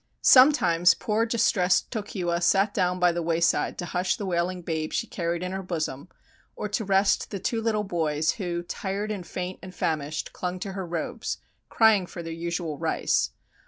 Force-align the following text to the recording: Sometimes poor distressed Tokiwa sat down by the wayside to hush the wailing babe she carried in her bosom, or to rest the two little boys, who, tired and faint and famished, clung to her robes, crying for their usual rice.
Sometimes 0.23 0.95
poor 0.95 1.27
distressed 1.27 1.91
Tokiwa 1.91 2.41
sat 2.41 2.73
down 2.73 2.99
by 2.99 3.11
the 3.11 3.21
wayside 3.21 3.77
to 3.77 3.85
hush 3.85 4.15
the 4.15 4.25
wailing 4.25 4.63
babe 4.63 4.93
she 4.93 5.05
carried 5.05 5.43
in 5.43 5.51
her 5.51 5.61
bosom, 5.61 6.09
or 6.55 6.67
to 6.69 6.83
rest 6.83 7.29
the 7.29 7.37
two 7.37 7.61
little 7.61 7.83
boys, 7.83 8.31
who, 8.41 8.63
tired 8.63 9.11
and 9.11 9.27
faint 9.27 9.59
and 9.61 9.75
famished, 9.75 10.33
clung 10.33 10.59
to 10.61 10.71
her 10.73 10.87
robes, 10.87 11.37
crying 11.69 12.07
for 12.07 12.23
their 12.23 12.33
usual 12.33 12.79
rice. 12.79 13.29